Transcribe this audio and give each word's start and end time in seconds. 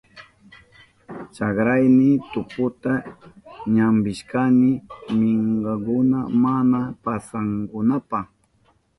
Chakrayni 1.35 2.09
tuputa 2.31 2.93
ñampishkani 3.75 4.69
minkakuna 5.19 6.19
mana 6.43 6.79
pasanankunapa. 7.03 8.19